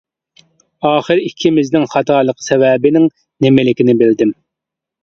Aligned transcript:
ئاخىرى 0.89 1.27
ئىككىمىزنىڭ 1.27 1.85
خاتالىقى 1.93 2.49
سەۋەبىنىڭ 2.49 3.09
نېمىلىكى 3.47 3.91
بىلدىم. 4.05 4.35